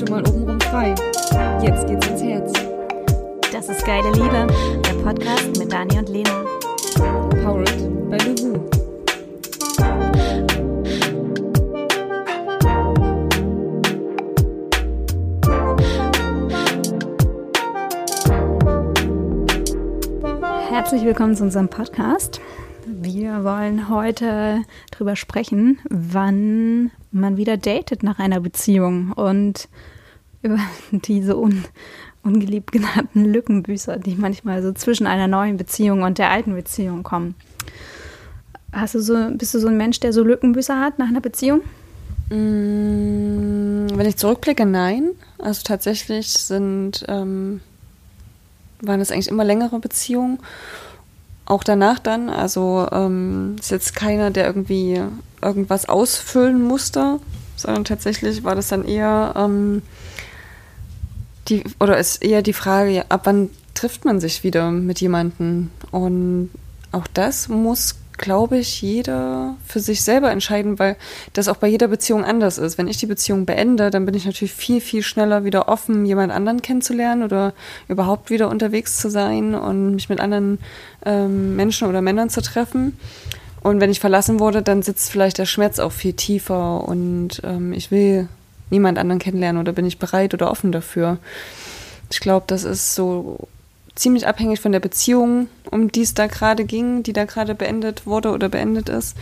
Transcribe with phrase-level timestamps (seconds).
[0.00, 0.94] schon mal obenrum frei.
[1.62, 2.52] Jetzt geht's ins Herz.
[3.52, 4.46] Das ist geile Liebe,
[4.82, 6.44] der Podcast mit Dani und Lena.
[7.44, 8.60] Powered by Luwu.
[20.70, 22.40] Herzlich willkommen zu unserem Podcast.
[22.86, 24.62] Wir wollen heute
[24.92, 29.68] darüber sprechen, wann man wieder datet nach einer Beziehung und
[30.42, 30.58] über
[30.90, 31.64] diese un
[32.22, 37.34] ungeliebt genannten Lückenbüßer, die manchmal so zwischen einer neuen Beziehung und der alten Beziehung kommen.
[38.72, 41.62] Hast du so, bist du so ein Mensch, der so Lückenbüßer hat nach einer Beziehung?
[42.28, 45.10] Mm, Wenn ich zurückblicke, nein.
[45.38, 47.60] Also tatsächlich sind, ähm,
[48.82, 50.38] waren es eigentlich immer längere Beziehungen.
[51.46, 52.28] Auch danach dann.
[52.28, 55.02] Also ähm, ist jetzt keiner, der irgendwie
[55.42, 57.18] irgendwas ausfüllen musste,
[57.56, 59.82] sondern tatsächlich war das dann eher ähm,
[61.50, 65.70] die, oder ist eher die Frage, ab wann trifft man sich wieder mit jemandem?
[65.90, 66.50] Und
[66.92, 70.96] auch das muss, glaube ich, jeder für sich selber entscheiden, weil
[71.32, 72.78] das auch bei jeder Beziehung anders ist.
[72.78, 76.32] Wenn ich die Beziehung beende, dann bin ich natürlich viel, viel schneller wieder offen, jemand
[76.32, 77.54] anderen kennenzulernen oder
[77.88, 80.58] überhaupt wieder unterwegs zu sein und mich mit anderen
[81.04, 82.98] ähm, Menschen oder Männern zu treffen.
[83.62, 87.72] Und wenn ich verlassen wurde, dann sitzt vielleicht der Schmerz auch viel tiefer und ähm,
[87.72, 88.28] ich will
[88.70, 91.18] niemand anderen kennenlernen oder bin ich bereit oder offen dafür.
[92.10, 93.48] Ich glaube, das ist so
[93.94, 98.06] ziemlich abhängig von der Beziehung, um die es da gerade ging, die da gerade beendet
[98.06, 99.16] wurde oder beendet ist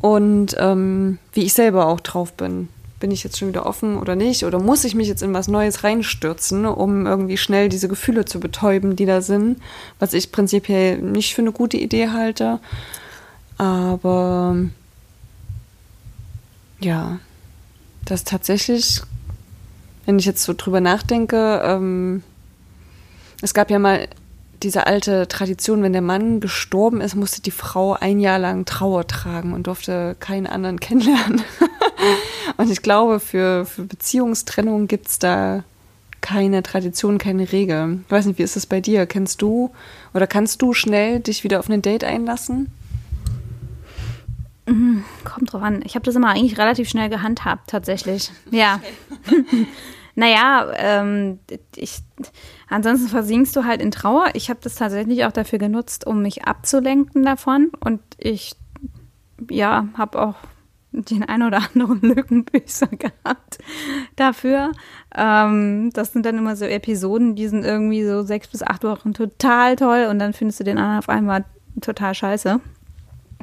[0.00, 2.68] und ähm, wie ich selber auch drauf bin.
[3.00, 4.44] Bin ich jetzt schon wieder offen oder nicht?
[4.44, 8.40] Oder muss ich mich jetzt in was Neues reinstürzen, um irgendwie schnell diese Gefühle zu
[8.40, 9.60] betäuben, die da sind,
[9.98, 12.60] was ich prinzipiell nicht für eine gute Idee halte.
[13.58, 14.56] Aber
[16.80, 17.18] ja,
[18.04, 19.02] das tatsächlich,
[20.06, 22.22] wenn ich jetzt so drüber nachdenke, ähm,
[23.42, 24.08] es gab ja mal
[24.62, 29.06] diese alte Tradition, wenn der Mann gestorben ist, musste die Frau ein Jahr lang Trauer
[29.06, 31.42] tragen und durfte keinen anderen kennenlernen.
[32.56, 35.64] und ich glaube, für, für Beziehungstrennung gibt es da
[36.20, 38.00] keine Tradition, keine Regel.
[38.06, 39.04] Ich weiß nicht, wie ist das bei dir?
[39.04, 39.70] Kennst du
[40.14, 42.72] oder kannst du schnell dich wieder auf ein Date einlassen?
[44.66, 45.82] Mhm, kommt drauf an.
[45.84, 48.30] Ich habe das immer eigentlich relativ schnell gehandhabt, tatsächlich.
[48.50, 48.80] Ja.
[50.14, 51.38] naja, ähm,
[51.76, 51.98] ich,
[52.68, 54.28] ansonsten versinkst du halt in Trauer.
[54.34, 57.72] Ich habe das tatsächlich auch dafür genutzt, um mich abzulenken davon.
[57.80, 58.54] Und ich,
[59.50, 60.36] ja, habe auch
[60.92, 63.58] den ein oder anderen Lückenbüßer gehabt
[64.16, 64.72] dafür.
[65.14, 69.12] Ähm, das sind dann immer so Episoden, die sind irgendwie so sechs bis acht Wochen
[69.12, 71.44] total toll und dann findest du den anderen auf einmal
[71.80, 72.60] total scheiße.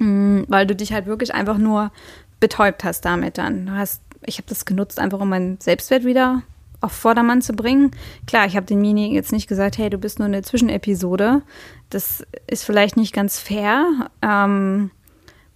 [0.01, 1.91] Mhm, weil du dich halt wirklich einfach nur
[2.39, 3.67] betäubt hast damit dann.
[3.67, 6.41] Du hast, ich habe das genutzt, einfach um meinen Selbstwert wieder
[6.81, 7.91] auf Vordermann zu bringen.
[8.25, 11.43] Klar, ich habe demjenigen jetzt nicht gesagt, hey, du bist nur eine Zwischenepisode.
[11.91, 14.09] Das ist vielleicht nicht ganz fair.
[14.23, 14.89] Ähm,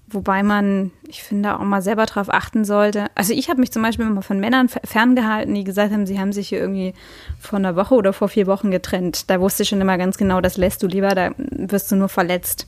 [0.08, 3.08] Wobei man, ich finde, auch mal selber drauf achten sollte.
[3.16, 6.32] Also ich habe mich zum Beispiel immer von Männern ferngehalten, die gesagt haben, sie haben
[6.32, 6.94] sich hier irgendwie
[7.40, 9.30] vor einer Woche oder vor vier Wochen getrennt.
[9.32, 12.10] Da wusste ich schon immer ganz genau, das lässt du lieber, da wirst du nur
[12.10, 12.68] verletzt.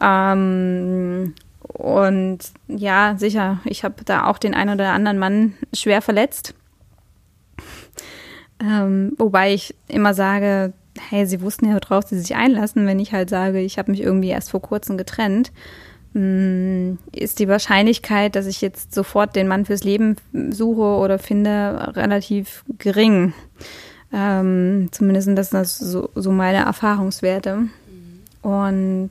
[0.00, 6.54] Ähm, und ja, sicher, ich habe da auch den einen oder anderen Mann schwer verletzt.
[8.60, 10.74] Ähm, wobei ich immer sage,
[11.08, 14.02] hey, sie wussten ja, worauf sie sich einlassen, wenn ich halt sage, ich habe mich
[14.02, 15.50] irgendwie erst vor kurzem getrennt.
[16.14, 20.16] Mm, ist die Wahrscheinlichkeit, dass ich jetzt sofort den Mann fürs Leben
[20.50, 23.34] suche oder finde, relativ gering.
[24.12, 27.56] Ähm, zumindest sind das so, so meine Erfahrungswerte.
[27.56, 28.48] Mhm.
[28.48, 29.10] Und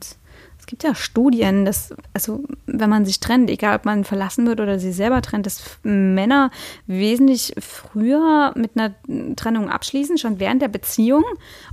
[0.58, 4.60] es gibt ja Studien, dass, also wenn man sich trennt, egal ob man verlassen wird
[4.60, 6.50] oder sich selber trennt, dass Männer
[6.86, 8.94] wesentlich früher mit einer
[9.36, 11.24] Trennung abschließen, schon während der Beziehung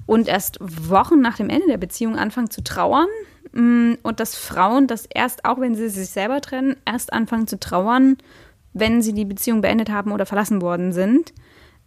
[0.05, 3.07] und erst Wochen nach dem Ende der Beziehung anfangen zu trauern
[3.53, 8.17] und dass Frauen das erst, auch wenn sie sich selber trennen, erst anfangen zu trauern,
[8.73, 11.33] wenn sie die Beziehung beendet haben oder verlassen worden sind.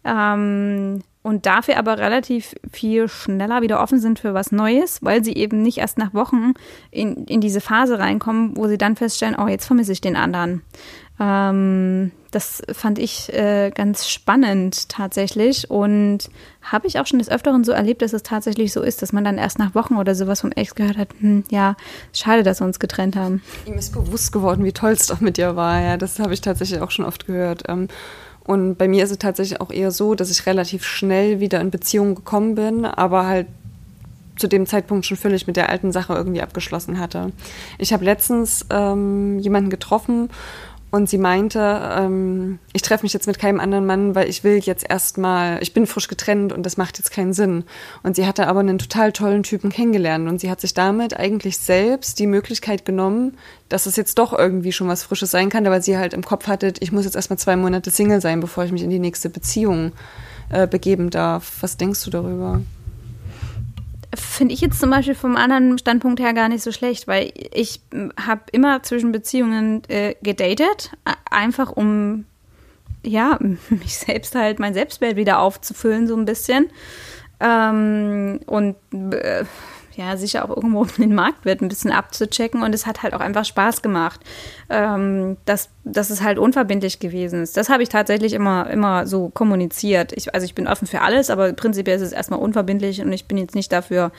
[0.04, 5.32] Ähm, und dafür aber relativ viel schneller wieder offen sind für was Neues, weil sie
[5.32, 6.52] eben nicht erst nach Wochen
[6.90, 10.60] in, in diese Phase reinkommen, wo sie dann feststellen, oh, jetzt vermisse ich den anderen.
[11.18, 16.30] Ähm, das fand ich äh, ganz spannend tatsächlich und
[16.62, 19.24] habe ich auch schon des Öfteren so erlebt, dass es tatsächlich so ist, dass man
[19.24, 21.76] dann erst nach Wochen oder sowas vom Ex gehört hat, hm, ja,
[22.12, 23.42] schade, dass wir uns getrennt haben.
[23.66, 25.80] Ihm ist bewusst geworden, wie toll es doch mit dir war.
[25.80, 27.64] Ja, das habe ich tatsächlich auch schon oft gehört.
[27.68, 27.88] Ähm,
[28.44, 31.70] und bei mir ist es tatsächlich auch eher so, dass ich relativ schnell wieder in
[31.70, 33.46] Beziehung gekommen bin, aber halt
[34.36, 37.32] zu dem Zeitpunkt schon völlig mit der alten Sache irgendwie abgeschlossen hatte.
[37.78, 40.28] Ich habe letztens ähm, jemanden getroffen
[40.94, 41.58] Und sie meinte,
[41.98, 45.74] ähm, ich treffe mich jetzt mit keinem anderen Mann, weil ich will jetzt erstmal, ich
[45.74, 47.64] bin frisch getrennt und das macht jetzt keinen Sinn.
[48.04, 51.58] Und sie hatte aber einen total tollen Typen kennengelernt und sie hat sich damit eigentlich
[51.58, 53.36] selbst die Möglichkeit genommen,
[53.68, 56.46] dass es jetzt doch irgendwie schon was Frisches sein kann, weil sie halt im Kopf
[56.46, 59.30] hatte, ich muss jetzt erstmal zwei Monate Single sein, bevor ich mich in die nächste
[59.30, 59.90] Beziehung
[60.50, 61.56] äh, begeben darf.
[61.60, 62.60] Was denkst du darüber?
[64.16, 67.80] Finde ich jetzt zum Beispiel vom anderen Standpunkt her gar nicht so schlecht, weil ich
[68.20, 70.92] habe immer zwischen Beziehungen äh, gedatet,
[71.30, 72.24] einfach um
[73.04, 73.38] ja,
[73.68, 76.70] mich selbst halt, mein Selbstwert wieder aufzufüllen, so ein bisschen.
[77.40, 79.44] Ähm, und äh,
[79.96, 83.44] ja, sicher auch irgendwo den Marktwert ein bisschen abzuchecken und es hat halt auch einfach
[83.44, 84.20] Spaß gemacht,
[84.70, 87.56] ähm, dass, dass es halt unverbindlich gewesen ist.
[87.56, 90.12] Das habe ich tatsächlich immer, immer so kommuniziert.
[90.12, 93.26] Ich, also ich bin offen für alles, aber prinzipiell ist es erstmal unverbindlich und ich
[93.26, 94.12] bin jetzt nicht dafür,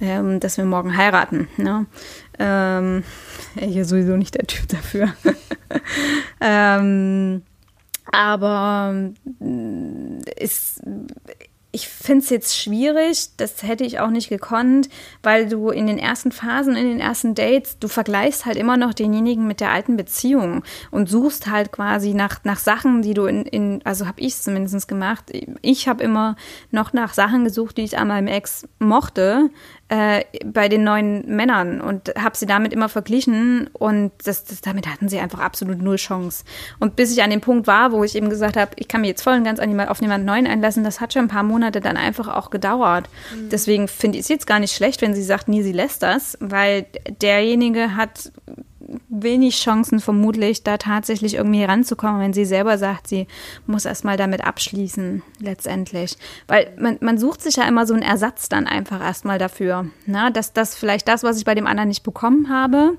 [0.00, 1.48] ähm, dass wir morgen heiraten.
[1.56, 1.86] Ne?
[2.38, 3.04] Ähm,
[3.56, 5.12] ich sowieso nicht der Typ dafür.
[6.40, 7.42] ähm,
[8.12, 8.94] aber
[10.36, 10.82] ist
[11.72, 14.88] ich finde es jetzt schwierig, das hätte ich auch nicht gekonnt,
[15.22, 18.92] weil du in den ersten Phasen, in den ersten Dates, du vergleichst halt immer noch
[18.92, 23.46] denjenigen mit der alten Beziehung und suchst halt quasi nach, nach Sachen, die du in,
[23.46, 25.30] in also habe ich es zumindest gemacht.
[25.62, 26.34] Ich habe immer
[26.72, 29.50] noch nach Sachen gesucht, die ich an meinem Ex mochte,
[29.90, 34.86] äh, bei den neuen Männern und habe sie damit immer verglichen und das, das, damit
[34.86, 36.44] hatten sie einfach absolut null Chance.
[36.78, 39.08] Und bis ich an dem Punkt war, wo ich eben gesagt habe, ich kann mich
[39.08, 41.96] jetzt voll und ganz auf jemanden Neuen einlassen, das hat schon ein paar Monate dann
[41.96, 43.08] einfach auch gedauert.
[43.34, 43.48] Mhm.
[43.50, 46.38] Deswegen finde ich es jetzt gar nicht schlecht, wenn sie sagt, nie, sie lässt das,
[46.40, 46.86] weil
[47.20, 48.30] derjenige hat
[49.08, 53.26] wenig Chancen vermutlich, da tatsächlich irgendwie ranzukommen, wenn sie selber sagt, sie
[53.66, 56.16] muss erstmal damit abschließen, letztendlich.
[56.46, 59.86] Weil man, man sucht sich ja immer so einen Ersatz dann einfach erstmal dafür.
[60.06, 62.98] Na, dass das vielleicht das, was ich bei dem anderen nicht bekommen habe,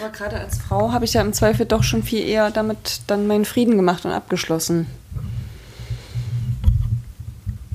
[0.00, 3.28] aber gerade als Frau habe ich ja im Zweifel doch schon viel eher damit dann
[3.28, 4.86] meinen Frieden gemacht und abgeschlossen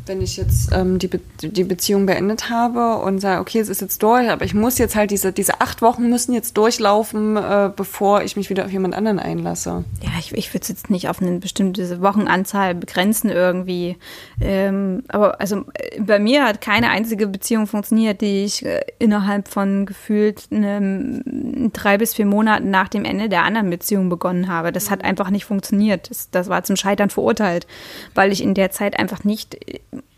[0.06, 3.82] wenn ich jetzt ähm, die, Be die Beziehung beendet habe und sage, okay, es ist
[3.82, 7.72] jetzt durch, aber ich muss jetzt halt diese, diese acht Wochen müssen jetzt durchlaufen, äh,
[7.74, 9.86] bevor ich mich wieder auf jemand anderen einlasse.
[10.02, 13.98] Ja, ich, ich würde es jetzt nicht auf eine bestimmte Wochenanzahl begrenzen irgendwie.
[14.42, 19.48] Ähm, aber also äh, bei mir hat keine einzige Beziehung funktioniert, die ich äh, innerhalb
[19.48, 24.74] von gefühlt einem, drei bis vier Monaten nach dem Ende der anderen Beziehung begonnen habe.
[24.74, 25.06] Das hat mhm.
[25.06, 26.10] einfach nicht funktioniert.
[26.10, 27.68] Das, das war zum Scheitern verurteilt,
[28.16, 29.58] weil ich in der Zeit einfach nicht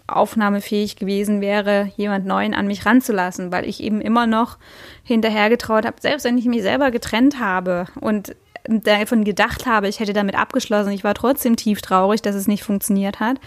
[0.07, 4.57] aufnahmefähig gewesen wäre, jemand Neuen an mich ranzulassen, weil ich eben immer noch
[5.03, 8.35] hinterhergetraut habe, selbst wenn ich mich selber getrennt habe und
[8.67, 12.63] davon gedacht habe, ich hätte damit abgeschlossen, ich war trotzdem tief traurig, dass es nicht
[12.63, 13.39] funktioniert hat.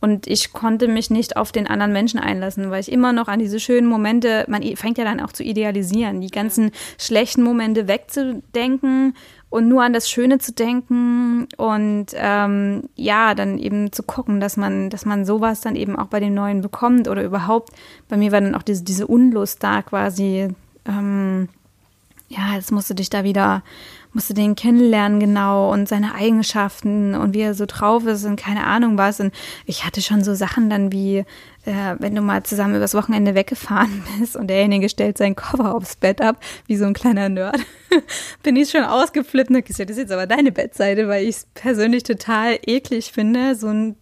[0.00, 3.40] Und ich konnte mich nicht auf den anderen Menschen einlassen, weil ich immer noch an
[3.40, 9.14] diese schönen Momente, man fängt ja dann auch zu idealisieren, die ganzen schlechten Momente wegzudenken
[9.50, 14.56] und nur an das Schöne zu denken und ähm, ja, dann eben zu gucken, dass
[14.56, 17.70] man, dass man sowas dann eben auch bei dem Neuen bekommt oder überhaupt,
[18.08, 20.48] bei mir war dann auch diese, diese Unlust da quasi,
[20.86, 21.48] ähm,
[22.28, 23.62] ja, jetzt musst du dich da wieder,
[24.12, 28.36] musst du den kennenlernen genau und seine Eigenschaften und wie er so drauf ist und
[28.36, 29.20] keine Ahnung was.
[29.20, 29.34] Und
[29.66, 31.24] ich hatte schon so Sachen dann wie,
[31.68, 35.96] äh, wenn du mal zusammen übers Wochenende weggefahren bist und derjenige stellt seinen Koffer aufs
[35.96, 37.58] Bett ab, wie so ein kleiner Nerd,
[38.42, 41.46] bin ich schon ausgeflippt und gesagt, das ist jetzt aber deine Bettseite, weil ich es
[41.54, 43.96] persönlich total eklig finde, so einen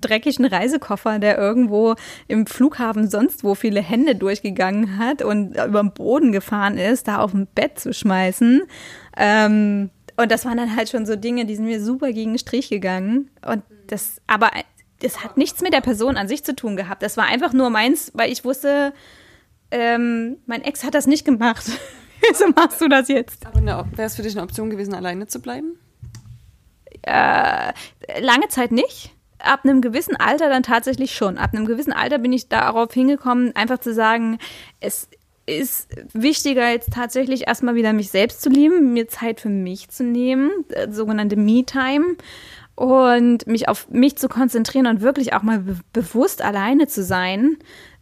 [0.00, 1.96] dreckigen Reisekoffer, der irgendwo
[2.28, 7.18] im Flughafen sonst wo viele Hände durchgegangen hat und über den Boden gefahren ist, da
[7.18, 8.62] auf dem Bett zu schmeißen.
[9.16, 12.38] Ähm, und das waren dann halt schon so Dinge, die sind mir super gegen den
[12.38, 13.30] Strich gegangen.
[13.46, 14.50] Und das, aber
[15.00, 17.02] das hat nichts mit der Person an sich zu tun gehabt.
[17.02, 18.92] Das war einfach nur meins, weil ich wusste,
[19.70, 21.64] ähm, mein Ex hat das nicht gemacht.
[22.28, 23.46] Wieso machst du das jetzt?
[23.46, 25.78] Aber wäre es für dich eine Option gewesen, alleine zu bleiben?
[27.02, 27.72] Äh,
[28.20, 29.10] lange Zeit nicht.
[29.38, 31.38] Ab einem gewissen Alter dann tatsächlich schon.
[31.38, 34.38] Ab einem gewissen Alter bin ich darauf hingekommen, einfach zu sagen,
[34.80, 35.08] es
[35.46, 40.04] ist wichtiger jetzt tatsächlich erstmal wieder mich selbst zu lieben, mir Zeit für mich zu
[40.04, 42.16] nehmen, äh, sogenannte Me-Time
[42.78, 47.56] und mich auf mich zu konzentrieren und wirklich auch mal be bewusst alleine zu sein,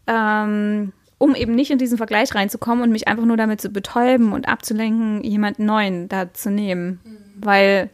[0.07, 4.33] ähm, um eben nicht in diesen Vergleich reinzukommen und mich einfach nur damit zu betäuben
[4.33, 7.01] und abzulenken, jemanden Neuen da zu nehmen.
[7.05, 7.17] Mhm.
[7.37, 7.91] Weil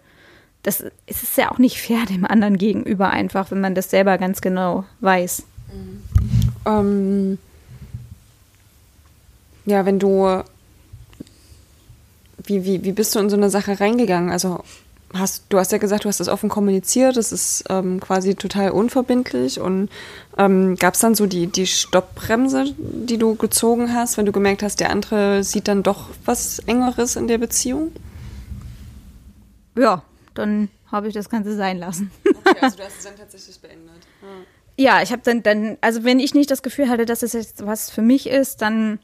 [0.64, 4.18] das es ist ja auch nicht fair dem anderen gegenüber einfach, wenn man das selber
[4.18, 5.44] ganz genau weiß.
[5.72, 6.02] Mhm.
[6.66, 7.38] Ähm,
[9.66, 10.42] ja, wenn du
[12.44, 14.30] wie, wie, wie bist du in so eine Sache reingegangen?
[14.30, 14.64] Also
[15.14, 18.70] hast, du hast ja gesagt, du hast das offen kommuniziert, das ist ähm, quasi total
[18.70, 19.60] unverbindlich.
[19.60, 19.88] Und
[20.38, 24.62] ähm, gab es dann so die, die Stoppbremse, die du gezogen hast, wenn du gemerkt
[24.62, 27.92] hast, der andere sieht dann doch was Engeres in der Beziehung?
[29.76, 30.02] Ja,
[30.34, 32.10] dann habe ich das Ganze sein lassen.
[32.44, 34.02] Okay, also du hast es dann tatsächlich beendet.
[34.76, 37.32] Ja, ja ich habe dann, dann, also wenn ich nicht das Gefühl hatte, dass es
[37.32, 38.98] jetzt was für mich ist, dann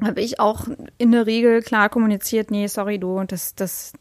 [0.00, 0.66] habe ich auch
[0.98, 3.92] in der Regel klar kommuniziert, nee, sorry du, das, das,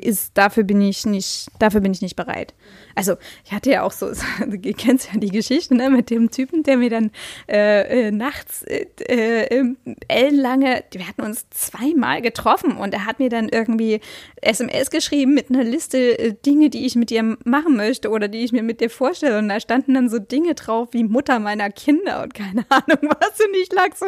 [0.00, 2.54] ist, dafür bin ich nicht, dafür bin ich nicht bereit.
[2.94, 4.10] Also ich hatte ja auch so,
[4.46, 7.10] du kennst ja die Geschichte, ne, mit dem Typen, der mir dann
[7.48, 9.74] äh, äh, nachts äh, äh,
[10.08, 14.00] ellenlange, wir hatten uns zweimal getroffen und er hat mir dann irgendwie
[14.40, 18.44] SMS geschrieben mit einer Liste äh, Dinge, die ich mit dir machen möchte oder die
[18.44, 21.70] ich mir mit dir vorstelle und da standen dann so Dinge drauf wie Mutter meiner
[21.70, 24.06] Kinder und keine Ahnung was und ich lag so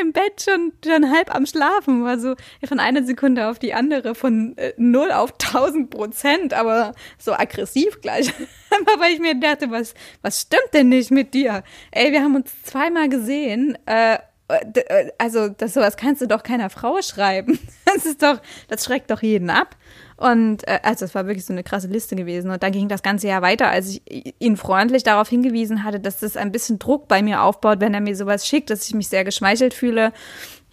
[0.00, 2.34] im Bett schon, schon halb am Schlafen, war so
[2.66, 7.32] von einer Sekunde auf die andere von äh, null null auf 1000 Prozent, aber so
[7.32, 8.32] aggressiv gleich.
[8.98, 11.62] weil ich mir dachte, was, was stimmt denn nicht mit dir?
[11.90, 13.76] Ey, wir haben uns zweimal gesehen.
[13.86, 17.58] Äh, äh also, das sowas kannst du doch keiner Frau schreiben.
[17.94, 18.38] Das ist doch,
[18.68, 19.74] das schreckt doch jeden ab.
[20.18, 22.50] Und äh, also es war wirklich so eine krasse Liste gewesen.
[22.50, 24.02] Und dann ging das ganze Jahr weiter, als ich
[24.38, 28.02] ihn freundlich darauf hingewiesen hatte, dass das ein bisschen Druck bei mir aufbaut, wenn er
[28.02, 30.12] mir sowas schickt, dass ich mich sehr geschmeichelt fühle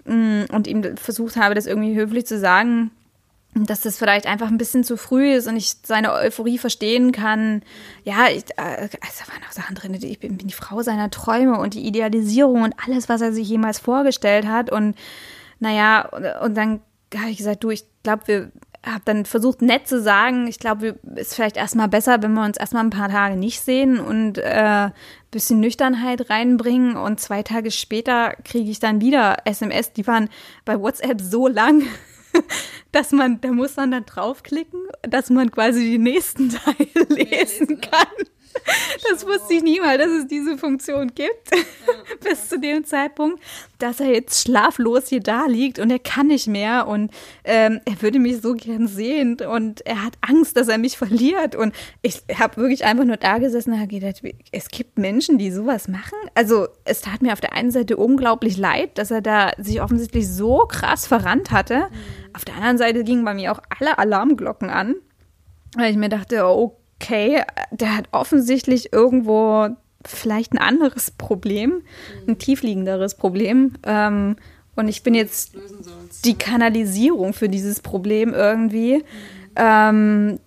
[0.04, 2.92] mm, und ihm versucht habe, das irgendwie höflich zu sagen,
[3.56, 7.64] dass das vielleicht einfach ein bisschen zu früh ist und ich seine Euphorie verstehen kann.
[8.04, 11.10] Ja, ich, äh, also da waren auch Sachen drin, ich bin, bin die Frau seiner
[11.10, 14.72] Träume und die Idealisierung und alles, was er sich jemals vorgestellt hat.
[14.72, 14.96] Und
[15.60, 16.82] naja, und, und dann
[17.16, 18.52] habe ich gesagt, du, ich glaube, wir
[18.86, 22.44] habe dann versucht, nett zu sagen, ich glaube, es ist vielleicht erstmal besser, wenn wir
[22.44, 24.90] uns erstmal ein paar Tage nicht sehen und äh,
[25.32, 26.96] bisschen Nüchternheit reinbringen.
[26.96, 30.30] Und zwei Tage später kriege ich dann wieder SMS, die waren
[30.66, 31.84] bei WhatsApp so lang.
[32.92, 38.08] dass man, da muss man dann draufklicken, dass man quasi die nächsten Teile lesen kann.
[39.26, 41.50] Das wusste ich nie mal, dass es diese Funktion gibt,
[42.24, 43.42] bis zu dem Zeitpunkt,
[43.80, 47.12] dass er jetzt schlaflos hier da liegt und er kann nicht mehr und
[47.44, 51.56] ähm, er würde mich so gern sehen und er hat Angst, dass er mich verliert
[51.56, 55.52] und ich habe wirklich einfach nur da gesessen und habe gedacht, es gibt Menschen, die
[55.52, 56.18] sowas machen.
[56.36, 60.30] Also es tat mir auf der einen Seite unglaublich leid, dass er da sich offensichtlich
[60.30, 61.78] so krass verrannt hatte.
[61.78, 62.36] Mhm.
[62.36, 64.96] Auf der anderen Seite gingen bei mir auch alle Alarmglocken an,
[65.76, 69.70] weil ich mir dachte, oh okay, der hat offensichtlich irgendwo
[70.06, 71.82] vielleicht ein anderes Problem,
[72.28, 72.40] ein mhm.
[72.40, 73.74] tiefliegenderes Problem.
[73.84, 74.36] Ähm,
[74.76, 75.54] und ich bin jetzt
[76.26, 78.98] die Kanalisierung für dieses Problem irgendwie.
[78.98, 79.04] Mhm.
[79.56, 80.40] Ähm,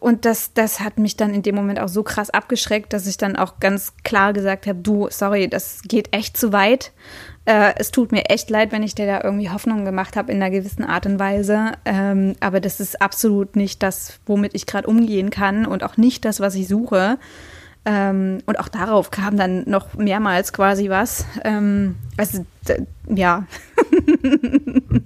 [0.00, 3.16] und das, das hat mich dann in dem Moment auch so krass abgeschreckt, dass ich
[3.16, 6.92] dann auch ganz klar gesagt habe, du, sorry, das geht echt zu weit.
[7.46, 10.42] Äh, es tut mir echt leid, wenn ich dir da irgendwie Hoffnung gemacht habe in
[10.42, 11.72] einer gewissen Art und Weise.
[11.84, 16.24] Ähm, aber das ist absolut nicht das, womit ich gerade umgehen kann und auch nicht
[16.24, 17.18] das, was ich suche.
[17.88, 21.24] Ähm, und auch darauf kam dann noch mehrmals quasi was.
[21.44, 22.44] Ähm, also,
[23.08, 23.44] ja.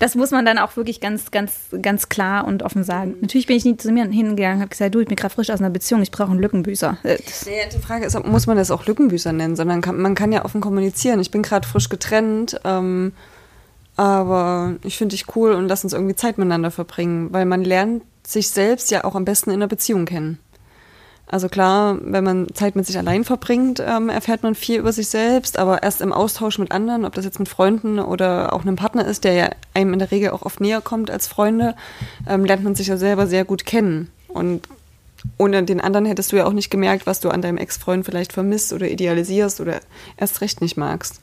[0.00, 3.12] das muss man dann auch wirklich ganz, ganz, ganz klar und offen sagen.
[3.12, 3.20] Mhm.
[3.20, 5.50] Natürlich bin ich nie zu mir hingegangen und habe gesagt, du, ich bin gerade frisch
[5.50, 6.98] aus einer Beziehung, ich brauche einen Lückenbüßer.
[7.04, 10.32] Naja, äh, die Frage ist, muss man das auch Lückenbüßer nennen, sondern kann, man kann
[10.32, 11.20] ja offen kommunizieren.
[11.20, 13.12] Ich bin gerade frisch getrennt, ähm,
[13.94, 18.02] aber ich finde dich cool und lass uns irgendwie Zeit miteinander verbringen, weil man lernt
[18.26, 20.40] sich selbst ja auch am besten in einer Beziehung kennen.
[21.34, 25.08] Also klar, wenn man Zeit mit sich allein verbringt, ähm, erfährt man viel über sich
[25.08, 28.76] selbst, aber erst im Austausch mit anderen, ob das jetzt mit Freunden oder auch einem
[28.76, 31.74] Partner ist, der ja einem in der Regel auch oft näher kommt als Freunde,
[32.28, 34.12] ähm, lernt man sich ja selber sehr gut kennen.
[34.28, 34.68] Und
[35.36, 38.32] ohne den anderen hättest du ja auch nicht gemerkt, was du an deinem Ex-Freund vielleicht
[38.32, 39.80] vermisst oder idealisierst oder
[40.16, 41.20] erst recht nicht magst.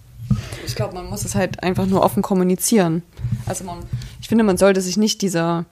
[0.65, 3.01] Ich glaube, man muss es halt einfach nur offen kommunizieren.
[3.45, 3.77] Also man,
[4.19, 5.63] ich finde, man sollte sich nicht dieser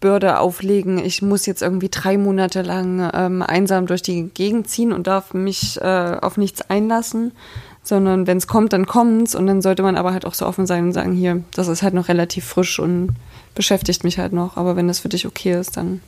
[0.00, 4.92] Bürde auflegen, ich muss jetzt irgendwie drei Monate lang ähm, einsam durch die Gegend ziehen
[4.92, 7.32] und darf mich äh, auf nichts einlassen,
[7.82, 9.34] sondern wenn es kommt, dann kommt's.
[9.34, 11.82] Und dann sollte man aber halt auch so offen sein und sagen, hier, das ist
[11.82, 13.10] halt noch relativ frisch und
[13.54, 16.00] beschäftigt mich halt noch, aber wenn das für dich okay ist, dann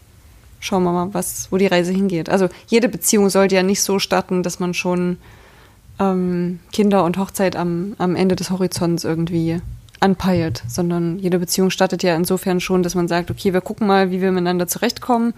[0.60, 2.30] schauen wir mal, was, wo die Reise hingeht.
[2.30, 5.18] Also jede Beziehung sollte ja nicht so starten, dass man schon
[5.98, 9.60] ähm, Kinder und Hochzeit am, am Ende des Horizonts irgendwie
[10.02, 14.10] anpeilt, sondern jede Beziehung startet ja insofern schon, dass man sagt, okay, wir gucken mal,
[14.10, 15.34] wie wir miteinander zurechtkommen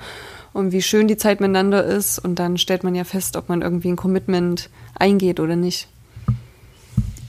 [0.52, 3.62] und wie schön die Zeit miteinander ist und dann stellt man ja fest, ob man
[3.62, 5.88] irgendwie ein Commitment eingeht oder nicht.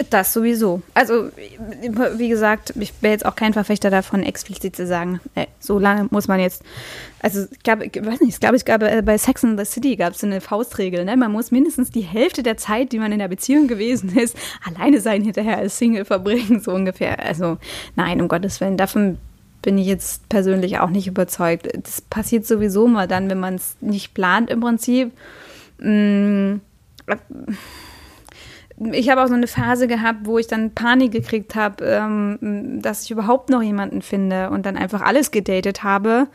[0.10, 0.82] Das sowieso.
[0.94, 1.30] Also,
[2.18, 6.08] wie gesagt, ich bin jetzt auch kein Verfechter davon, explizit zu sagen, ey, so lange
[6.12, 6.64] muss man jetzt.
[7.22, 9.64] Also, ich glaube, ich weiß nicht, ich glaube, ich glaube, äh, bei Sex in the
[9.64, 11.16] City gab es eine Faustregel, ne?
[11.16, 14.36] Man muss mindestens die Hälfte der Zeit, die man in der Beziehung gewesen ist,
[14.66, 17.20] alleine sein hinterher als Single verbringen, so ungefähr.
[17.24, 17.58] Also,
[17.96, 19.18] nein, um Gottes Willen, davon
[19.62, 21.70] bin ich jetzt persönlich auch nicht überzeugt.
[21.74, 25.12] Das passiert sowieso mal dann, wenn man es nicht plant im Prinzip.
[25.80, 26.60] Mmh
[28.92, 33.04] ich habe auch so eine Phase gehabt, wo ich dann Panik gekriegt habe, ähm, dass
[33.04, 36.28] ich überhaupt noch jemanden finde und dann einfach alles gedatet habe,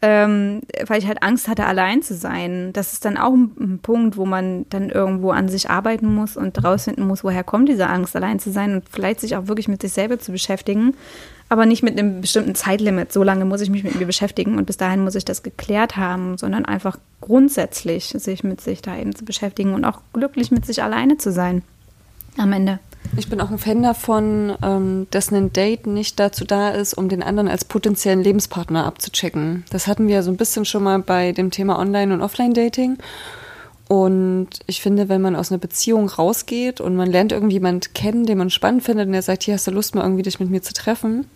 [0.00, 2.72] ähm, weil ich halt Angst hatte, allein zu sein.
[2.72, 6.36] Das ist dann auch ein, ein, Punkt, wo man dann irgendwo an sich arbeiten muss
[6.36, 9.66] und rausfinden muss, woher kommt diese Angst, allein zu sein und vielleicht sich auch wirklich
[9.66, 10.94] mit sich selber zu beschäftigen,
[11.48, 13.12] aber nicht mit einem bestimmten Zeitlimit.
[13.12, 15.96] So lange muss ich mich mit mir beschäftigen und bis dahin muss ich das geklärt
[15.96, 20.64] haben, sondern einfach grundsätzlich sich mit sich da eben zu beschäftigen und auch glücklich mit
[20.64, 21.62] sich alleine zu sein
[22.36, 22.78] am Ende.
[23.16, 27.08] Ich bin auch ein Fan davon, ähm, dass ein Date nicht dazu da ist, um
[27.08, 29.64] den anderen als potenziellen Lebenspartner abzuchecken.
[29.70, 32.98] Das hatten wir so ein bisschen schon mal bei dem Thema Online- und Offline-Dating.
[33.88, 38.36] Und ich finde, wenn man aus einer Beziehung rausgeht und man lernt irgendjemand kennen, den
[38.36, 40.60] man spannend findet und der sagt, hier hast du Lust mal irgendwie dich mit mir
[40.60, 41.26] zu treffen,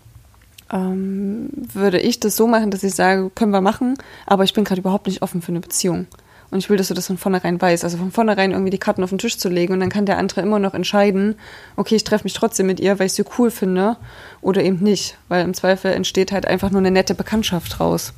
[0.70, 3.94] ähm, würde ich das so machen, dass ich sage, können wir machen,
[4.26, 6.06] aber ich bin gerade überhaupt nicht offen für eine Beziehung.
[6.52, 7.82] Und ich will, dass du das von vornherein weißt.
[7.82, 10.18] Also von vornherein irgendwie die Karten auf den Tisch zu legen und dann kann der
[10.18, 11.34] andere immer noch entscheiden,
[11.76, 13.96] okay, ich treffe mich trotzdem mit ihr, weil ich sie cool finde
[14.42, 15.16] oder eben nicht.
[15.28, 18.12] Weil im Zweifel entsteht halt einfach nur eine nette Bekanntschaft raus.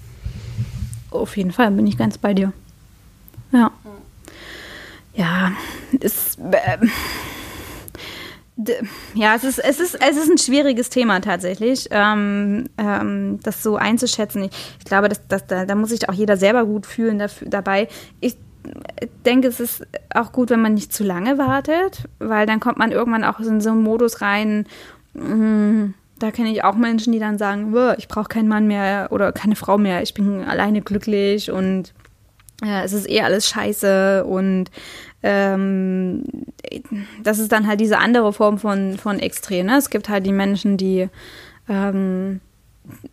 [1.13, 2.53] Auf jeden Fall bin ich ganz bei dir.
[3.53, 3.71] Ja.
[5.15, 5.53] Ja,
[6.01, 6.39] ist.
[6.41, 6.79] Äh,
[9.15, 13.77] ja, es ist, es, ist, es ist ein schwieriges Thema tatsächlich, ähm, ähm, das so
[13.77, 14.45] einzuschätzen.
[14.45, 17.49] Ich, ich glaube, dass, dass, da, da muss sich auch jeder selber gut fühlen dafür,
[17.49, 17.89] dabei.
[18.21, 18.37] Ich
[19.27, 22.93] denke, es ist auch gut, wenn man nicht zu lange wartet, weil dann kommt man
[22.93, 24.67] irgendwann auch in so einen Modus rein.
[25.15, 29.33] Mm, da kenne ich auch Menschen, die dann sagen, ich brauche keinen Mann mehr oder
[29.33, 31.93] keine Frau mehr, ich bin alleine glücklich und
[32.65, 34.71] ja, es ist eh alles scheiße und
[35.25, 36.23] ähm,
[37.23, 39.67] das ist dann halt diese andere Form von, von Extrem.
[39.67, 39.79] Ne?
[39.79, 41.09] Es gibt halt die Menschen, die
[41.67, 42.41] ähm,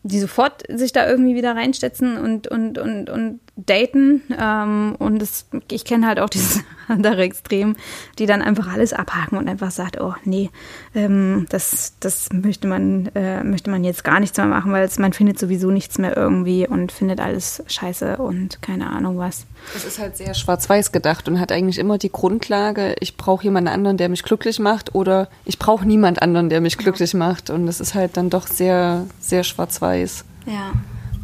[0.03, 4.21] die sofort sich da irgendwie wieder reinstetzen und, und, und, und daten.
[4.37, 7.75] Ähm, und das, ich kenne halt auch dieses andere Extrem,
[8.19, 10.49] die dann einfach alles abhaken und einfach sagt, oh nee,
[10.95, 14.99] ähm, das, das möchte man, äh, möchte man jetzt gar nichts mehr machen, weil es,
[14.99, 19.45] man findet sowieso nichts mehr irgendwie und findet alles scheiße und keine Ahnung was.
[19.75, 23.69] Es ist halt sehr schwarz-weiß gedacht und hat eigentlich immer die Grundlage, ich brauche jemanden
[23.69, 27.49] anderen, der mich glücklich macht oder ich brauche niemand anderen, der mich glücklich macht.
[27.49, 30.25] Und das ist halt dann doch sehr, sehr schwarz-weiß.
[30.45, 30.73] Ja.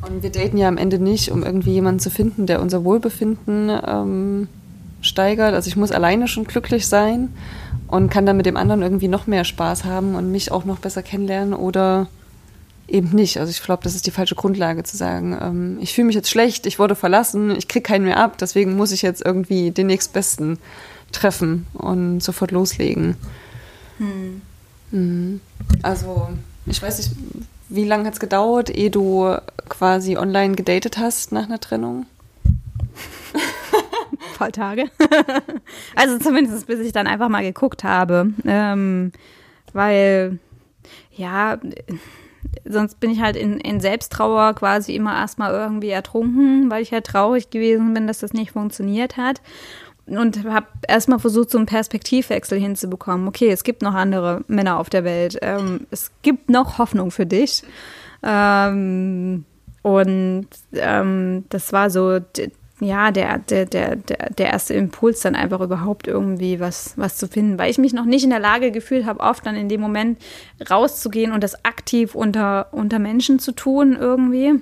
[0.02, 3.71] Und wir daten ja am Ende nicht, um irgendwie jemanden zu finden, der unser Wohlbefinden
[3.86, 4.47] ähm,
[5.02, 5.54] steigert.
[5.54, 7.30] Also ich muss alleine schon glücklich sein
[7.88, 10.80] und kann dann mit dem anderen irgendwie noch mehr Spaß haben und mich auch noch
[10.80, 12.08] besser kennenlernen oder
[12.88, 13.39] eben nicht.
[13.39, 16.30] Also ich glaube, das ist die falsche Grundlage zu sagen, ähm, ich fühle mich jetzt
[16.30, 19.88] schlecht, ich wurde verlassen, ich kriege keinen mehr ab, deswegen muss ich jetzt irgendwie den
[19.88, 20.60] nächstbesten
[21.12, 23.15] treffen und sofort loslegen.
[23.97, 24.41] Hm.
[24.91, 25.41] Mhm.
[25.82, 26.30] Also
[26.65, 27.12] ich weiß nicht,
[27.70, 29.36] wie lange hat es gedauert, ehe du
[29.70, 32.06] quasi online gedatet hast nach einer Trennung?
[33.34, 34.86] Ein paar Tage.
[35.96, 38.34] also zumindest bis ich dann einfach mal geguckt habe.
[38.46, 39.12] Ähm,
[39.74, 40.40] weil,
[41.12, 41.58] ja,
[42.66, 47.06] sonst bin ich halt in, in Selbsttrauer quasi immer erstmal irgendwie ertrunken, weil ich halt
[47.06, 49.42] traurig gewesen bin, dass das nicht funktioniert hat.
[50.08, 53.28] Und habe erstmal versucht, so einen Perspektivwechsel hinzubekommen.
[53.28, 55.38] Okay, es gibt noch andere Männer auf der Welt.
[55.41, 57.63] Ähm, es gibt noch Hoffnung für dich.
[58.24, 59.46] Ähm,
[59.82, 62.20] und ähm, das war so
[62.80, 67.58] ja, der, der, der, der erste Impuls, dann einfach überhaupt irgendwie was, was zu finden,
[67.58, 70.20] weil ich mich noch nicht in der Lage gefühlt habe, oft dann in dem Moment
[70.70, 74.62] rauszugehen und das aktiv unter, unter Menschen zu tun irgendwie.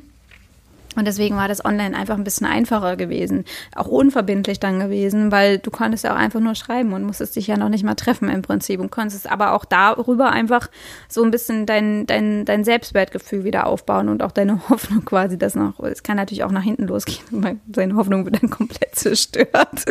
[0.95, 3.45] Und deswegen war das online einfach ein bisschen einfacher gewesen.
[3.75, 7.47] Auch unverbindlich dann gewesen, weil du konntest ja auch einfach nur schreiben und musstest dich
[7.47, 10.69] ja noch nicht mal treffen im Prinzip und konntest aber auch darüber einfach
[11.09, 15.55] so ein bisschen dein, dein, dein Selbstwertgefühl wieder aufbauen und auch deine Hoffnung quasi, dass
[15.55, 19.85] noch, es kann natürlich auch nach hinten losgehen, weil seine Hoffnung wird dann komplett zerstört.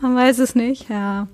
[0.00, 1.28] Man weiß es nicht, ja.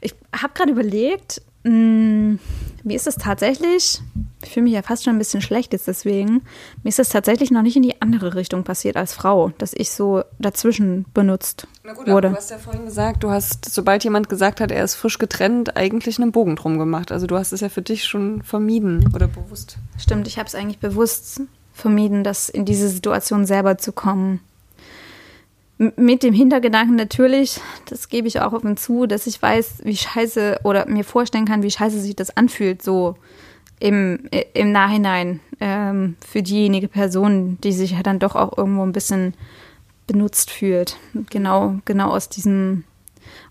[0.00, 2.38] Ich habe gerade überlegt, mh, hm,
[2.86, 4.00] mir ist es tatsächlich,
[4.44, 6.42] ich fühle mich ja fast schon ein bisschen schlecht jetzt deswegen,
[6.84, 9.90] mir ist es tatsächlich noch nicht in die andere Richtung passiert als Frau, dass ich
[9.90, 12.28] so dazwischen benutzt Na gut, wurde.
[12.28, 15.18] Aber du hast ja vorhin gesagt, du hast, sobald jemand gesagt hat, er ist frisch
[15.18, 17.10] getrennt, eigentlich einen Bogen drum gemacht.
[17.10, 19.78] Also du hast es ja für dich schon vermieden oder bewusst.
[19.98, 24.40] Stimmt, ich habe es eigentlich bewusst vermieden, das in diese Situation selber zu kommen
[25.78, 30.60] mit dem Hintergedanken natürlich, das gebe ich auch offen zu, dass ich weiß, wie scheiße
[30.64, 33.16] oder mir vorstellen kann, wie scheiße sich das anfühlt, so
[33.78, 34.20] im,
[34.54, 39.34] im Nachhinein ähm, für diejenige Person, die sich ja dann doch auch irgendwo ein bisschen
[40.06, 40.96] benutzt fühlt.
[41.30, 42.84] Genau, genau aus diesem,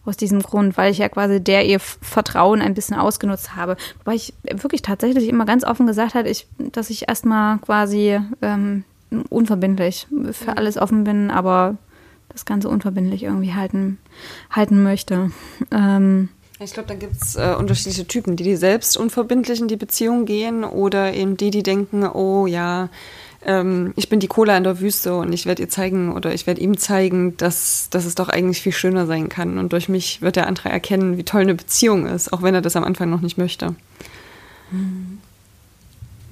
[0.04, 3.78] aus diesem Grund, weil ich ja quasi der ihr Vertrauen ein bisschen ausgenutzt habe.
[4.00, 8.84] Wobei ich wirklich tatsächlich immer ganz offen gesagt habe, ich, dass ich erstmal quasi ähm,
[9.30, 11.78] unverbindlich für alles offen bin, aber
[12.36, 13.98] das Ganze unverbindlich irgendwie halten,
[14.52, 15.32] halten möchte.
[15.72, 19.76] Ähm, Ich glaube, da gibt es äh, unterschiedliche Typen, die, die selbst unverbindlich in die
[19.76, 22.90] Beziehung gehen oder eben die, die denken, oh ja,
[23.46, 26.48] ähm, ich bin die Cola in der Wüste und ich werde ihr zeigen oder ich
[26.48, 29.58] werde ihm zeigen, dass, dass es doch eigentlich viel schöner sein kann.
[29.58, 32.62] Und durch mich wird der andere erkennen, wie toll eine Beziehung ist, auch wenn er
[32.62, 33.76] das am Anfang noch nicht möchte.
[34.72, 35.20] Mhm.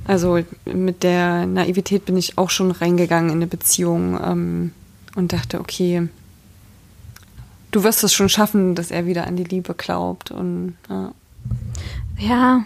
[0.06, 4.72] Also mit der Naivität bin ich auch schon reingegangen in eine Beziehung ähm,
[5.16, 6.08] und dachte, okay,
[7.72, 10.32] du wirst es schon schaffen, dass er wieder an die Liebe glaubt.
[10.32, 11.14] Und ja,
[12.18, 12.66] ja.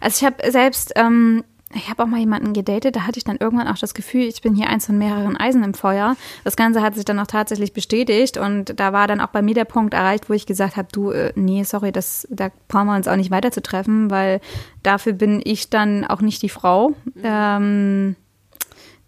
[0.00, 3.36] also ich habe selbst ähm, ich habe auch mal jemanden gedatet, da hatte ich dann
[3.36, 6.16] irgendwann auch das Gefühl, ich bin hier eins von mehreren Eisen im Feuer.
[6.44, 9.54] Das Ganze hat sich dann auch tatsächlich bestätigt und da war dann auch bei mir
[9.54, 12.96] der Punkt erreicht, wo ich gesagt habe, du, äh, nee, sorry, das, da brauchen wir
[12.96, 14.40] uns auch nicht weiter zu treffen, weil
[14.82, 16.90] dafür bin ich dann auch nicht die Frau.
[17.04, 17.22] Mhm.
[17.22, 18.16] Ähm,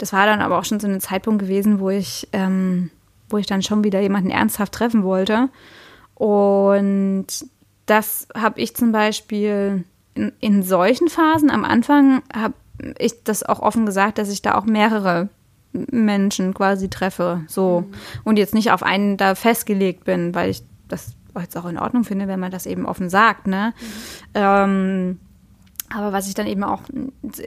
[0.00, 2.90] das war dann aber auch schon so ein Zeitpunkt gewesen, wo ich, ähm,
[3.28, 5.50] wo ich dann schon wieder jemanden ernsthaft treffen wollte.
[6.14, 7.26] Und
[7.84, 9.84] das habe ich zum Beispiel
[10.14, 12.54] in, in solchen Phasen am Anfang habe
[12.98, 15.28] ich das auch offen gesagt, dass ich da auch mehrere
[15.72, 17.94] Menschen quasi treffe, so mhm.
[18.24, 22.04] und jetzt nicht auf einen da festgelegt bin, weil ich das jetzt auch in Ordnung
[22.04, 23.72] finde, wenn man das eben offen sagt, ne?
[23.76, 23.84] Mhm.
[24.34, 25.18] Ähm,
[25.92, 26.82] aber was ich dann eben auch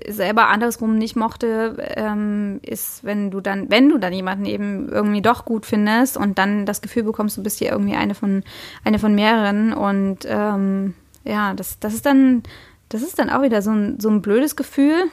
[0.08, 5.22] selber andersrum nicht mochte, ähm, ist, wenn du dann, wenn du dann jemanden eben irgendwie
[5.22, 8.44] doch gut findest und dann das Gefühl bekommst, du bist hier irgendwie eine von
[8.84, 12.44] eine von mehreren und ähm, ja, das, das ist dann,
[12.90, 15.06] das ist dann auch wieder so ein, so ein blödes Gefühl.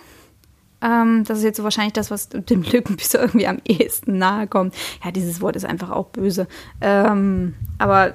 [0.82, 4.74] Ähm, das ist jetzt so wahrscheinlich das, was dem Lückenbüßer irgendwie am ehesten nahe kommt.
[5.04, 6.48] Ja, dieses Wort ist einfach auch böse.
[6.80, 8.14] Ähm, aber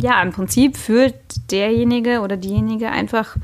[0.00, 1.14] ja, im Prinzip fühlt
[1.50, 3.36] derjenige oder diejenige einfach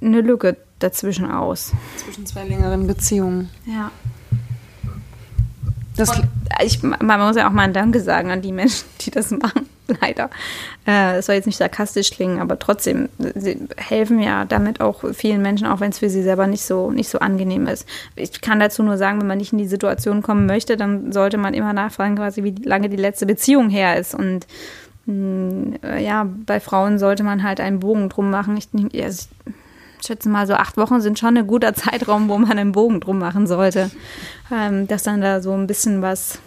[0.00, 1.72] eine Lücke dazwischen aus.
[1.96, 3.50] Zwischen zwei längeren Beziehungen.
[3.66, 3.90] Ja.
[5.96, 6.20] Das
[6.62, 9.68] ich, man muss ja auch mal ein Danke sagen an die Menschen, die das machen.
[10.00, 10.30] leider.
[10.86, 15.42] Äh, es soll jetzt nicht sarkastisch klingen, aber trotzdem, sie helfen ja damit auch vielen
[15.42, 17.86] Menschen, auch wenn es für sie selber nicht so, nicht so angenehm ist.
[18.16, 21.38] Ich kann dazu nur sagen, wenn man nicht in die Situation kommen möchte, dann sollte
[21.38, 24.14] man immer nachfragen, quasi, wie lange die letzte Beziehung her ist.
[24.14, 24.46] Und
[25.06, 28.56] mh, mm, ja, bei Frauen sollte man halt einen Bogen drum machen.
[28.56, 29.28] Ich, ich
[30.06, 33.18] schätze mal, so acht Wochen sind schon ein guter Zeitraum, wo man einen Bogen drum
[33.18, 33.90] machen sollte.
[34.52, 36.38] Ähm, dass dann da so ein bisschen was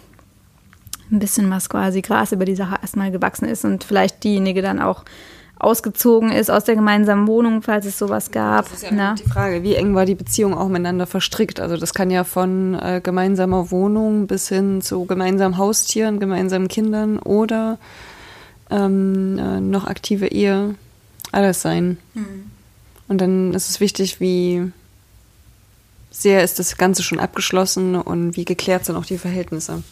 [1.10, 4.80] ein bisschen was quasi Gras über die Sache erstmal gewachsen ist und vielleicht diejenige dann
[4.80, 5.04] auch
[5.58, 8.66] ausgezogen ist aus der gemeinsamen Wohnung, falls es sowas gab.
[8.66, 8.90] Das ist ja?
[8.92, 9.14] Ne?
[9.18, 11.58] die Frage, wie eng war die Beziehung auch miteinander verstrickt?
[11.58, 17.18] Also das kann ja von äh, gemeinsamer Wohnung bis hin zu gemeinsamen Haustieren, gemeinsamen Kindern
[17.18, 17.78] oder
[18.70, 20.76] ähm, äh, noch aktive Ehe
[21.32, 21.98] alles sein.
[22.14, 22.50] Mhm.
[23.08, 24.70] Und dann ist es wichtig, wie
[26.10, 29.82] sehr ist das Ganze schon abgeschlossen und wie geklärt sind auch die Verhältnisse.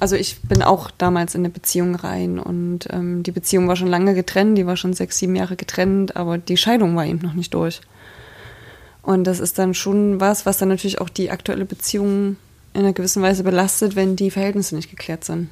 [0.00, 3.88] Also ich bin auch damals in eine Beziehung rein und ähm, die Beziehung war schon
[3.88, 7.32] lange getrennt, die war schon sechs, sieben Jahre getrennt, aber die Scheidung war eben noch
[7.32, 7.80] nicht durch.
[9.02, 12.36] Und das ist dann schon was, was dann natürlich auch die aktuelle Beziehung
[12.74, 15.48] in einer gewissen Weise belastet, wenn die Verhältnisse nicht geklärt sind.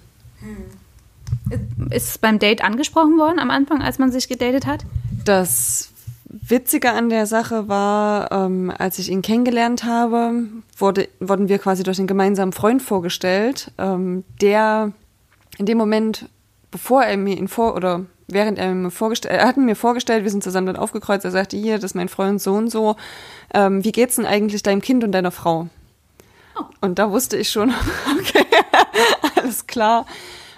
[1.90, 4.84] Ist es beim Date angesprochen worden am Anfang, als man sich gedatet hat?
[5.24, 5.93] Das
[6.40, 10.32] Witzige an der Sache war, ähm, als ich ihn kennengelernt habe,
[10.76, 14.92] wurde, wurden wir quasi durch einen gemeinsamen Freund vorgestellt, ähm, der
[15.58, 16.28] in dem Moment,
[16.70, 20.30] bevor er mir ihn vor oder während er mir vorgestellt, er hat mir vorgestellt, wir
[20.30, 22.96] sind zusammen dann aufgekreuzt, er sagte, hier, das ist mein Freund so und so,
[23.52, 25.68] ähm, wie geht's denn eigentlich deinem Kind und deiner Frau?
[26.58, 26.64] Oh.
[26.80, 27.72] Und da wusste ich schon,
[28.18, 28.44] okay,
[29.36, 30.06] alles klar.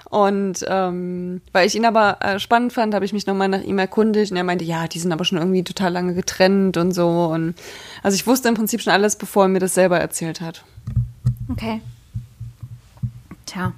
[0.09, 3.79] Und ähm, weil ich ihn aber äh, spannend fand, habe ich mich nochmal nach ihm
[3.79, 7.25] erkundigt und er meinte, ja, die sind aber schon irgendwie total lange getrennt und so.
[7.25, 7.55] Und
[8.03, 10.65] also ich wusste im Prinzip schon alles, bevor er mir das selber erzählt hat.
[11.49, 11.81] Okay.
[13.47, 13.73] Tja.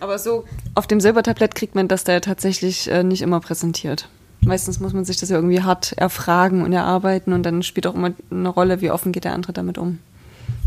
[0.00, 4.08] Aber so auf dem Silbertablett kriegt man das da ja tatsächlich äh, nicht immer präsentiert.
[4.40, 7.94] Meistens muss man sich das ja irgendwie hart erfragen und erarbeiten und dann spielt auch
[7.94, 9.98] immer eine Rolle, wie offen geht der andere damit um.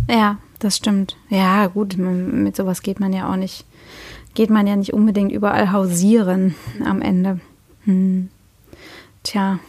[0.07, 1.17] Ja, das stimmt.
[1.29, 3.65] Ja, gut, mit sowas geht man ja auch nicht,
[4.33, 7.39] geht man ja nicht unbedingt überall hausieren am Ende.
[7.85, 8.29] Hm.
[9.23, 9.59] Tja.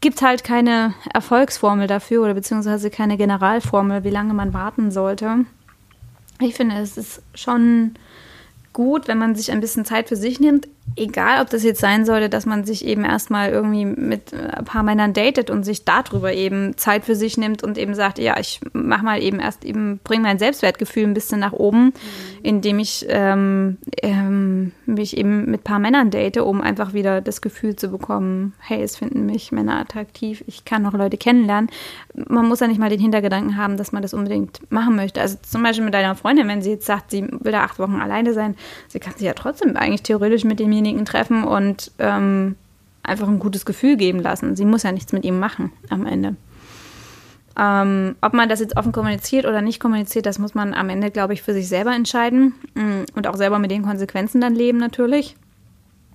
[0.00, 5.44] Gibt halt keine Erfolgsformel dafür oder beziehungsweise keine Generalformel, wie lange man warten sollte.
[6.40, 7.94] Ich finde, es ist schon
[8.72, 10.66] gut, wenn man sich ein bisschen Zeit für sich nimmt.
[10.96, 14.82] Egal ob das jetzt sein sollte, dass man sich eben erstmal irgendwie mit ein paar
[14.82, 18.60] Männern datet und sich darüber eben Zeit für sich nimmt und eben sagt, ja, ich
[18.72, 21.92] mach mal eben erst eben, bringe mein Selbstwertgefühl ein bisschen nach oben, mhm.
[22.42, 27.40] indem ich ähm, ähm, mich eben mit ein paar Männern date, um einfach wieder das
[27.40, 31.70] Gefühl zu bekommen, hey, es finden mich Männer attraktiv, ich kann noch Leute kennenlernen.
[32.14, 35.20] Man muss ja nicht mal den Hintergedanken haben, dass man das unbedingt machen möchte.
[35.20, 37.96] Also zum Beispiel mit deiner Freundin, wenn sie jetzt sagt, sie will da acht Wochen
[37.96, 38.56] alleine sein,
[38.88, 42.56] sie kann sich ja trotzdem eigentlich theoretisch mit dem denjenigen treffen und ähm,
[43.02, 44.56] einfach ein gutes Gefühl geben lassen.
[44.56, 46.36] Sie muss ja nichts mit ihm machen am Ende.
[47.58, 51.10] Ähm, ob man das jetzt offen kommuniziert oder nicht kommuniziert, das muss man am Ende,
[51.10, 54.78] glaube ich, für sich selber entscheiden mm, und auch selber mit den Konsequenzen dann leben
[54.78, 55.36] natürlich.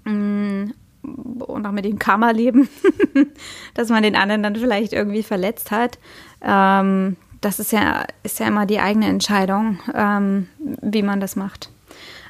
[0.05, 0.71] Mm,
[1.03, 2.67] und auch mit dem Karma leben,
[3.75, 5.99] dass man den anderen dann vielleicht irgendwie verletzt hat.
[6.41, 10.47] Ähm, das ist ja, ist ja immer die eigene Entscheidung, ähm,
[10.81, 11.69] wie man das macht.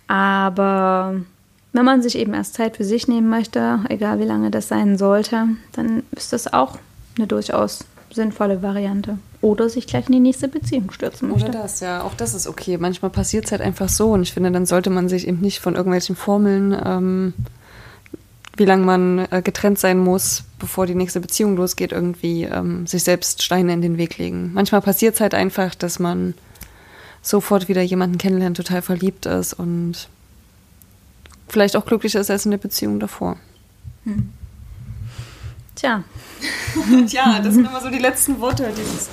[0.08, 1.16] Aber
[1.78, 4.98] wenn man sich eben erst Zeit für sich nehmen möchte, egal wie lange das sein
[4.98, 6.80] sollte, dann ist das auch
[7.18, 9.20] eine durchaus sinnvolle Variante.
[9.42, 11.50] Oder sich gleich in die nächste Beziehung stürzen möchte.
[11.50, 12.80] Oder das, ja, auch das ist okay.
[12.80, 15.60] Manchmal passiert es halt einfach so und ich finde, dann sollte man sich eben nicht
[15.60, 17.34] von irgendwelchen Formeln, ähm,
[18.56, 23.04] wie lange man äh, getrennt sein muss, bevor die nächste Beziehung losgeht, irgendwie ähm, sich
[23.04, 24.50] selbst Steine in den Weg legen.
[24.52, 26.34] Manchmal passiert es halt einfach, dass man
[27.22, 30.08] sofort wieder jemanden kennenlernt, total verliebt ist und
[31.48, 33.38] vielleicht auch glücklicher ist als in der Beziehung davor.
[34.04, 34.30] Hm.
[35.76, 36.04] Tja.
[37.08, 39.10] Tja, das sind immer so die letzten Worte, dieses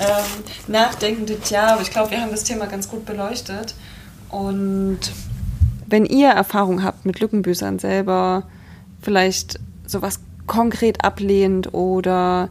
[0.00, 1.74] ähm, nachdenkende Tja.
[1.74, 3.74] Aber ich glaube, wir haben das Thema ganz gut beleuchtet.
[4.30, 5.00] Und
[5.86, 8.44] wenn ihr Erfahrung habt mit Lückenbüßern selber,
[9.00, 12.48] vielleicht sowas konkret ablehnt oder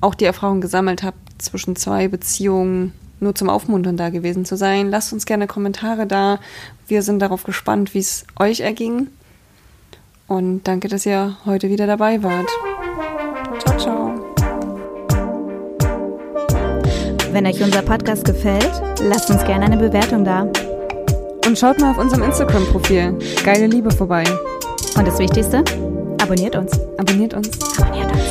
[0.00, 4.88] auch die Erfahrung gesammelt habt zwischen zwei Beziehungen, nur zum Aufmuntern da gewesen zu sein.
[4.88, 6.38] Lasst uns gerne Kommentare da.
[6.90, 9.06] Wir sind darauf gespannt, wie es euch erging.
[10.26, 12.48] Und danke, dass ihr heute wieder dabei wart.
[13.60, 14.34] Ciao, ciao.
[17.30, 18.72] Wenn euch unser Podcast gefällt,
[19.04, 20.48] lasst uns gerne eine Bewertung da.
[21.46, 24.24] Und schaut mal auf unserem Instagram-Profil Geile Liebe vorbei.
[24.96, 25.58] Und das Wichtigste,
[26.20, 26.72] abonniert uns.
[26.98, 27.50] Abonniert uns.
[27.78, 28.29] Abonniert uns.